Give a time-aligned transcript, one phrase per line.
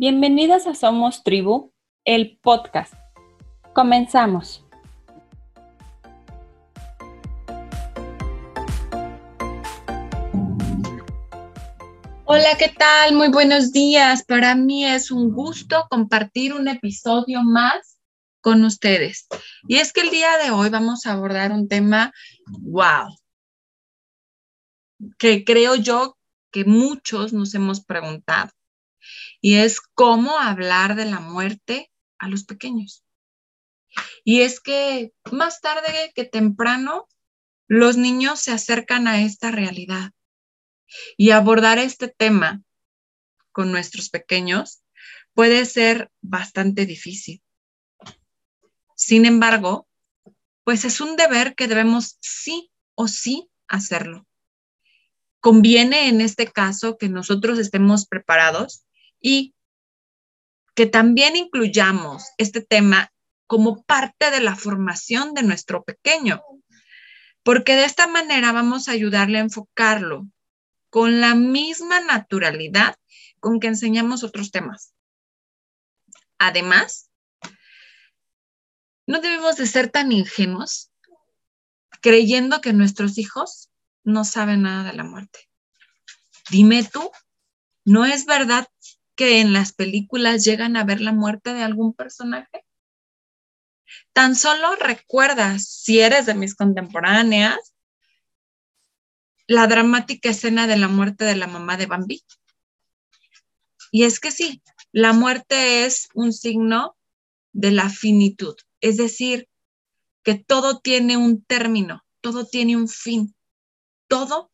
[0.00, 1.74] Bienvenidas a Somos Tribu,
[2.06, 2.94] el podcast.
[3.74, 4.64] Comenzamos.
[12.24, 13.14] Hola, ¿qué tal?
[13.14, 14.24] Muy buenos días.
[14.24, 17.98] Para mí es un gusto compartir un episodio más
[18.40, 19.26] con ustedes.
[19.68, 22.10] Y es que el día de hoy vamos a abordar un tema,
[22.60, 23.14] wow,
[25.18, 26.16] que creo yo
[26.50, 28.50] que muchos nos hemos preguntado.
[29.40, 33.04] Y es cómo hablar de la muerte a los pequeños.
[34.24, 37.08] Y es que más tarde que temprano,
[37.66, 40.12] los niños se acercan a esta realidad.
[41.16, 42.62] Y abordar este tema
[43.52, 44.82] con nuestros pequeños
[45.34, 47.42] puede ser bastante difícil.
[48.94, 49.88] Sin embargo,
[50.64, 54.26] pues es un deber que debemos sí o sí hacerlo.
[55.40, 58.84] Conviene en este caso que nosotros estemos preparados
[59.20, 59.54] y
[60.74, 63.12] que también incluyamos este tema
[63.46, 66.42] como parte de la formación de nuestro pequeño,
[67.42, 70.26] porque de esta manera vamos a ayudarle a enfocarlo
[70.88, 72.96] con la misma naturalidad
[73.40, 74.94] con que enseñamos otros temas.
[76.38, 77.10] Además,
[79.06, 80.90] no debemos de ser tan ingenuos
[82.00, 83.70] creyendo que nuestros hijos
[84.04, 85.48] no saben nada de la muerte.
[86.50, 87.10] Dime tú,
[87.84, 88.68] ¿no es verdad
[89.20, 92.64] que en las películas llegan a ver la muerte de algún personaje?
[94.14, 97.74] Tan solo recuerdas, si eres de mis contemporáneas,
[99.46, 102.24] la dramática escena de la muerte de la mamá de Bambi.
[103.92, 106.96] Y es que sí, la muerte es un signo
[107.52, 108.56] de la finitud.
[108.80, 109.50] Es decir,
[110.22, 113.36] que todo tiene un término, todo tiene un fin,
[114.08, 114.50] todo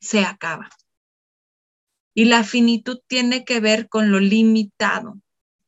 [0.00, 0.68] se acaba.
[2.14, 5.18] Y la finitud tiene que ver con lo limitado.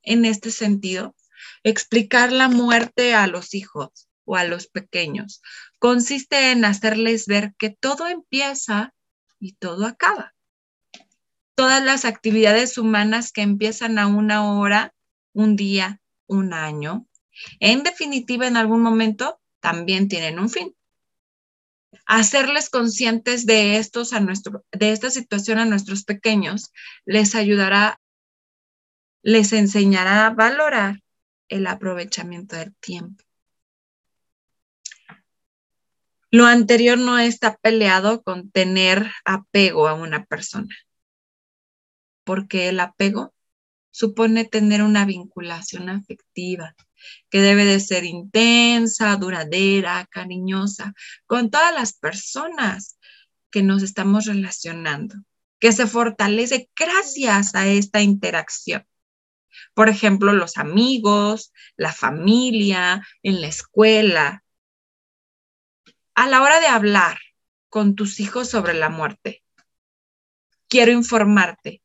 [0.03, 1.15] En este sentido,
[1.63, 5.43] explicar la muerte a los hijos o a los pequeños
[5.79, 8.95] consiste en hacerles ver que todo empieza
[9.39, 10.35] y todo acaba.
[11.55, 14.95] Todas las actividades humanas que empiezan a una hora,
[15.33, 17.07] un día, un año,
[17.61, 20.75] en definitiva, en algún momento también tienen un fin.
[22.07, 26.73] Hacerles conscientes de estos de esta situación a nuestros pequeños
[27.05, 28.01] les ayudará,
[29.23, 31.01] les enseñará a valorar
[31.49, 33.25] el aprovechamiento del tiempo.
[36.31, 40.75] Lo anterior no está peleado con tener apego a una persona,
[42.25, 43.33] porque el apego
[43.93, 46.75] supone tener una vinculación afectiva,
[47.31, 50.95] que debe de ser intensa, duradera, cariñosa,
[51.27, 52.99] con todas las personas
[53.51, 55.17] que nos estamos relacionando,
[55.59, 58.87] que se fortalece gracias a esta interacción.
[59.75, 64.45] Por ejemplo, los amigos, la familia, en la escuela.
[66.15, 67.19] A la hora de hablar
[67.69, 69.45] con tus hijos sobre la muerte,
[70.69, 71.83] quiero informarte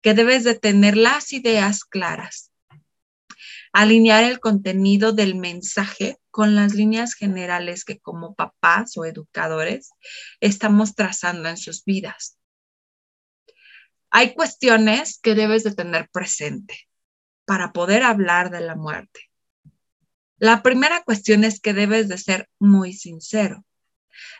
[0.00, 2.50] que debes de tener las ideas claras
[3.74, 9.90] alinear el contenido del mensaje con las líneas generales que como papás o educadores
[10.38, 12.38] estamos trazando en sus vidas.
[14.10, 16.88] Hay cuestiones que debes de tener presente
[17.44, 19.28] para poder hablar de la muerte.
[20.38, 23.64] La primera cuestión es que debes de ser muy sincero.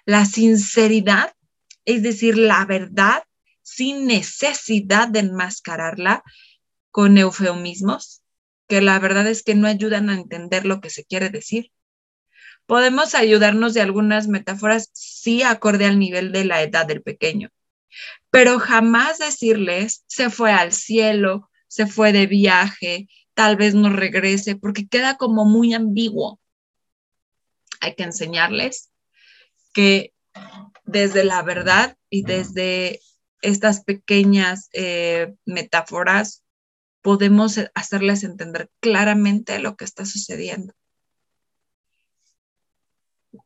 [0.05, 1.35] La sinceridad,
[1.85, 3.25] es decir, la verdad
[3.63, 6.23] sin necesidad de enmascararla
[6.93, 8.24] con eufemismos,
[8.69, 11.71] que la verdad es que no ayudan a entender lo que se quiere decir.
[12.67, 17.51] Podemos ayudarnos de algunas metáforas, sí, acorde al nivel de la edad del pequeño,
[18.31, 24.57] pero jamás decirles se fue al cielo, se fue de viaje, tal vez no regrese,
[24.57, 26.41] porque queda como muy ambiguo.
[27.81, 28.91] Hay que enseñarles
[29.75, 30.15] que
[30.85, 33.01] desde la verdad y desde
[33.43, 36.44] estas pequeñas eh, metáforas
[37.05, 40.73] podemos hacerles entender claramente lo que está sucediendo.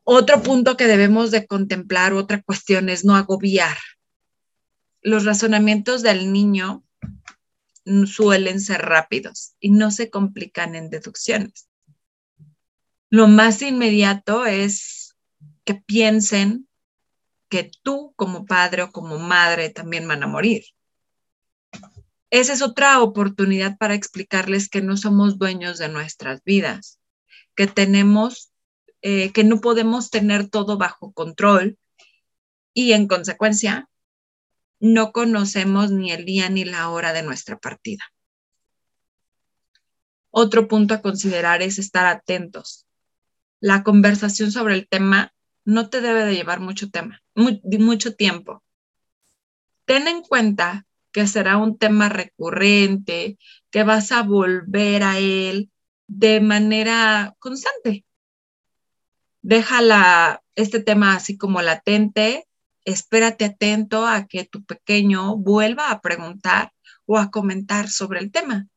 [0.04, 3.76] Otro punto que debemos de contemplar, otra cuestión es no agobiar.
[5.02, 6.84] Los razonamientos del niño
[8.06, 11.68] suelen ser rápidos y no se complican en deducciones.
[13.10, 15.16] Lo más inmediato es
[15.64, 16.68] que piensen
[17.48, 20.62] que tú como padre o como madre también van a morir
[22.30, 26.98] esa es otra oportunidad para explicarles que no somos dueños de nuestras vidas,
[27.54, 28.52] que tenemos,
[29.02, 31.78] eh, que no podemos tener todo bajo control
[32.74, 33.88] y en consecuencia
[34.80, 38.04] no conocemos ni el día ni la hora de nuestra partida.
[40.30, 42.86] Otro punto a considerar es estar atentos.
[43.60, 45.32] La conversación sobre el tema
[45.64, 48.62] no te debe de llevar mucho, tema, mucho tiempo.
[49.84, 50.86] Ten en cuenta
[51.18, 53.38] que será un tema recurrente,
[53.72, 55.68] que vas a volver a él
[56.06, 58.04] de manera constante.
[59.42, 62.46] Déjala este tema así como latente,
[62.84, 66.72] espérate atento a que tu pequeño vuelva a preguntar
[67.04, 68.68] o a comentar sobre el tema.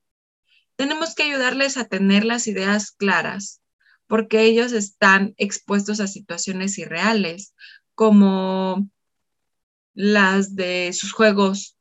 [0.76, 3.62] Tenemos que ayudarles a tener las ideas claras
[4.08, 7.54] porque ellos están expuestos a situaciones irreales
[7.94, 8.90] como
[9.94, 11.78] las de sus juegos,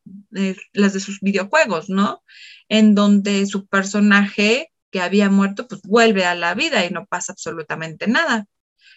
[0.72, 2.22] las de sus videojuegos, ¿no?
[2.68, 7.32] En donde su personaje que había muerto, pues vuelve a la vida y no pasa
[7.32, 8.46] absolutamente nada.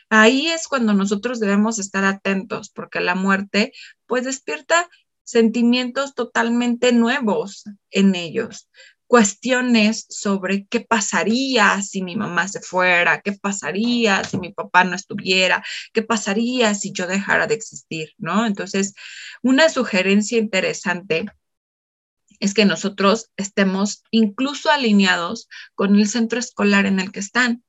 [0.09, 3.73] Ahí es cuando nosotros debemos estar atentos, porque la muerte,
[4.05, 4.89] pues despierta
[5.23, 8.69] sentimientos totalmente nuevos en ellos
[9.07, 14.95] cuestiones sobre qué pasaría si mi mamá se fuera, qué pasaría si mi papá no
[14.95, 15.63] estuviera,
[15.93, 18.45] qué pasaría si yo dejara de existir, ¿no?
[18.45, 18.93] Entonces,
[19.41, 21.25] una sugerencia interesante
[22.39, 27.63] es que nosotros estemos incluso alineados con el centro escolar en el que están,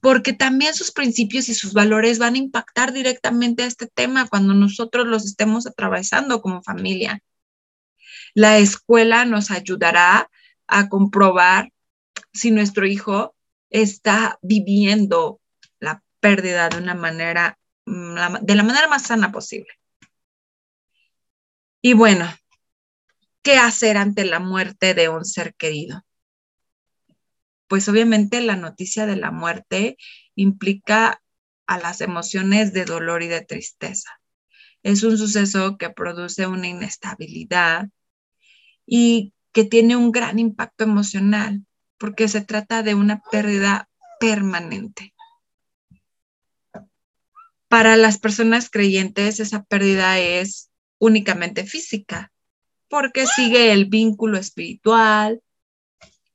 [0.00, 4.54] porque también sus principios y sus valores van a impactar directamente a este tema cuando
[4.54, 7.20] nosotros los estemos atravesando como familia.
[8.34, 10.30] La escuela nos ayudará
[10.72, 11.70] a comprobar
[12.32, 13.34] si nuestro hijo
[13.68, 15.38] está viviendo
[15.80, 19.68] la pérdida de una manera, mm, de la manera más sana posible.
[21.82, 22.26] Y bueno,
[23.42, 26.02] ¿qué hacer ante la muerte de un ser querido?
[27.66, 29.98] Pues obviamente la noticia de la muerte
[30.34, 31.22] implica
[31.66, 34.10] a las emociones de dolor y de tristeza.
[34.82, 37.88] Es un suceso que produce una inestabilidad
[38.86, 41.64] y que tiene un gran impacto emocional,
[41.98, 43.88] porque se trata de una pérdida
[44.18, 45.14] permanente.
[47.68, 52.32] Para las personas creyentes, esa pérdida es únicamente física,
[52.88, 55.42] porque sigue el vínculo espiritual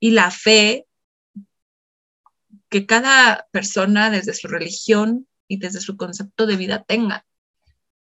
[0.00, 0.86] y la fe
[2.68, 7.24] que cada persona desde su religión y desde su concepto de vida tenga.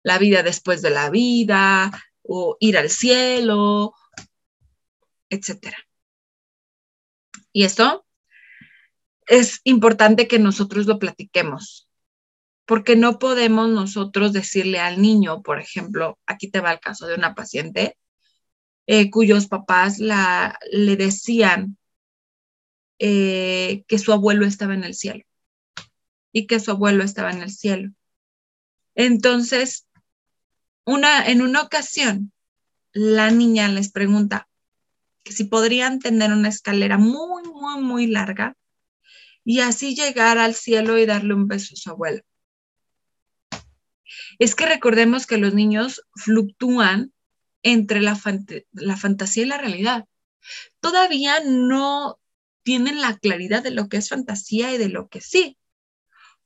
[0.03, 3.95] La vida después de la vida, o ir al cielo,
[5.31, 5.77] etcétera.
[7.53, 8.07] Y esto
[9.27, 11.89] es importante que nosotros lo platiquemos,
[12.65, 17.15] porque no podemos nosotros decirle al niño, por ejemplo, aquí te va el caso de
[17.15, 17.97] una paciente
[18.87, 21.77] eh, cuyos papás le decían
[22.99, 25.25] eh, que su abuelo estaba en el cielo
[26.33, 27.93] y que su abuelo estaba en el cielo.
[28.95, 29.87] Entonces,
[30.85, 32.33] una, en una ocasión,
[32.93, 34.48] la niña les pregunta,
[35.33, 38.57] si podrían tener una escalera muy, muy, muy larga
[39.45, 42.23] y así llegar al cielo y darle un beso a su abuelo.
[44.39, 47.13] Es que recordemos que los niños fluctúan
[47.63, 48.21] entre la,
[48.73, 50.05] la fantasía y la realidad.
[50.81, 52.19] Todavía no
[52.63, 55.57] tienen la claridad de lo que es fantasía y de lo que sí.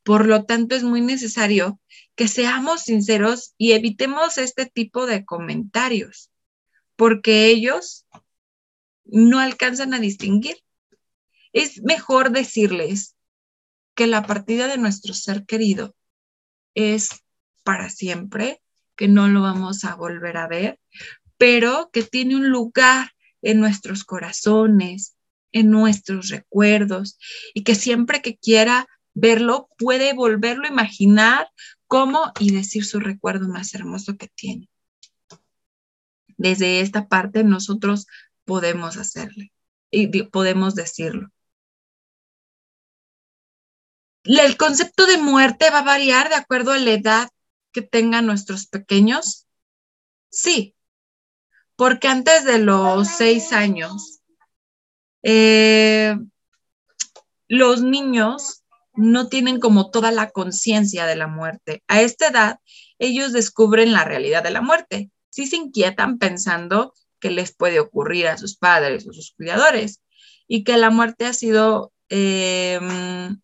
[0.02, 1.80] Por lo tanto, es muy necesario
[2.14, 6.30] que seamos sinceros y evitemos este tipo de comentarios,
[6.96, 8.06] porque ellos
[9.12, 10.56] no alcanzan a distinguir.
[11.52, 13.14] Es mejor decirles
[13.94, 15.94] que la partida de nuestro ser querido
[16.74, 17.10] es
[17.62, 18.62] para siempre,
[18.96, 20.80] que no lo vamos a volver a ver,
[21.36, 25.14] pero que tiene un lugar en nuestros corazones,
[25.52, 27.18] en nuestros recuerdos,
[27.52, 31.48] y que siempre que quiera verlo puede volverlo a imaginar
[31.86, 34.70] como y decir su recuerdo más hermoso que tiene.
[36.38, 38.06] Desde esta parte nosotros
[38.44, 39.52] podemos hacerle
[39.90, 41.28] y podemos decirlo.
[44.24, 47.28] El concepto de muerte va a variar de acuerdo a la edad
[47.72, 49.46] que tengan nuestros pequeños.
[50.30, 50.74] Sí,
[51.76, 54.20] porque antes de los seis años,
[55.22, 56.16] eh,
[57.48, 58.62] los niños
[58.94, 61.82] no tienen como toda la conciencia de la muerte.
[61.88, 62.60] A esta edad,
[62.98, 65.10] ellos descubren la realidad de la muerte.
[65.30, 70.02] Sí se inquietan pensando que les puede ocurrir a sus padres o sus cuidadores
[70.48, 73.40] y que la muerte ha sido, em,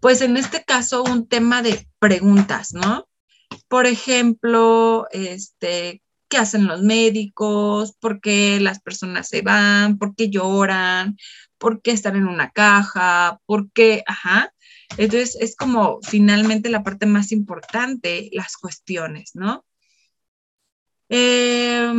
[0.00, 3.08] pues en este caso, un tema de preguntas, ¿no?
[3.68, 7.94] Por ejemplo, este, ¿qué hacen los médicos?
[8.00, 9.98] ¿Por qué las personas se van?
[9.98, 11.16] ¿Por qué lloran?
[11.58, 13.40] ¿Por qué están en una caja?
[13.46, 14.04] ¿Por qué?
[14.06, 14.54] Ajá.
[14.96, 19.64] Entonces es como finalmente la parte más importante, las cuestiones, ¿no?
[21.08, 21.92] Eh,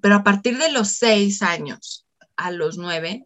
[0.00, 2.06] pero a partir de los seis años
[2.36, 3.24] a los nueve,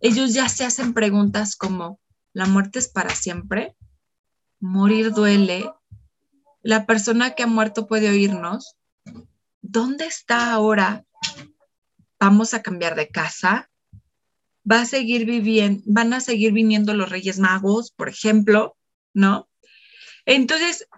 [0.00, 2.00] ellos ya se hacen preguntas como,
[2.32, 3.76] ¿la muerte es para siempre?
[4.60, 5.70] ¿Morir duele?
[6.62, 8.76] ¿La persona que ha muerto puede oírnos?
[9.60, 11.04] ¿Dónde está ahora?
[12.18, 13.70] ¿Vamos a cambiar de casa?
[14.70, 15.82] ¿Va a seguir viviendo?
[15.86, 18.76] ¿Van a seguir viniendo los Reyes Magos, por ejemplo?
[19.12, 19.48] ¿No?
[20.24, 20.88] Entonces,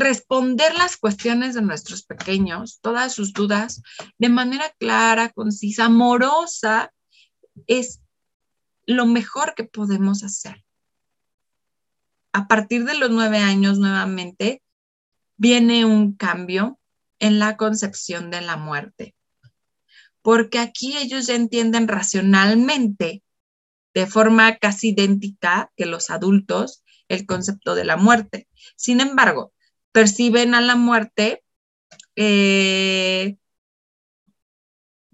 [0.00, 3.82] responder las cuestiones de nuestros pequeños, todas sus dudas,
[4.18, 6.92] de manera clara, concisa, amorosa,
[7.66, 8.00] es
[8.86, 10.64] lo mejor que podemos hacer.
[12.32, 14.62] A partir de los nueve años, nuevamente,
[15.36, 16.78] viene un cambio
[17.18, 19.14] en la concepción de la muerte,
[20.22, 23.22] porque aquí ellos ya entienden racionalmente,
[23.92, 28.48] de forma casi idéntica que los adultos, el concepto de la muerte.
[28.76, 29.52] Sin embargo,
[29.92, 31.42] perciben a la muerte
[32.16, 33.36] eh,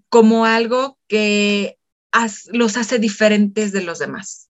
[0.08, 1.78] como algo que
[2.52, 4.50] los hace diferentes de los demás.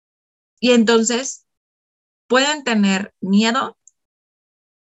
[0.59, 1.45] Y entonces
[2.27, 3.77] pueden tener miedo,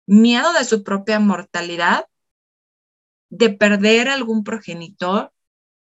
[0.05, 2.07] miedo de su propia mortalidad,
[3.29, 5.31] de perder algún progenitor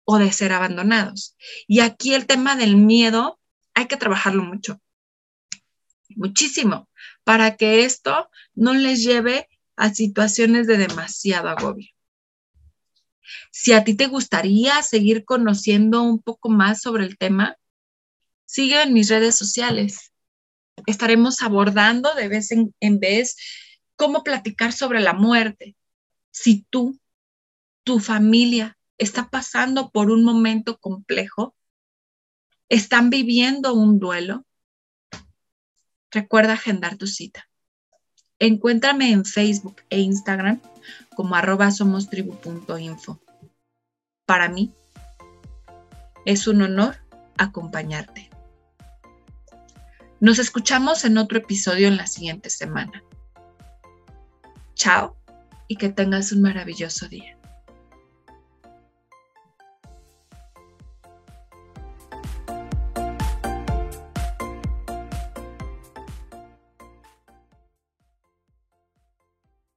[0.04, 1.36] o de ser abandonados.
[1.68, 3.40] Y aquí el tema del miedo
[3.74, 4.82] hay que trabajarlo mucho,
[6.16, 6.90] muchísimo,
[7.24, 11.90] para que esto no les lleve a situaciones de demasiado agobio.
[13.52, 17.58] Si a ti te gustaría seguir conociendo un poco más sobre el tema,
[18.46, 20.12] sigue en mis redes sociales.
[20.86, 23.38] Estaremos abordando de vez en, vez
[23.96, 25.76] cómo platicar sobre la muerte.
[26.32, 27.00] Si tú,
[27.84, 31.56] tu familia, está pasando por un momento complejo,
[32.70, 34.46] están viviendo un duelo,
[36.12, 37.48] recuerda agendar tu cita.
[38.40, 40.60] Encuéntrame en Facebook e Instagram
[41.16, 43.20] como arroba somostribu.info.
[44.26, 44.74] Para mí
[46.26, 46.98] es un honor
[47.38, 48.30] acompañarte.
[50.20, 53.04] Nos escuchamos en otro episodio en la siguiente semana.
[54.76, 55.16] Chao
[55.68, 57.41] y que tengas un maravilloso día.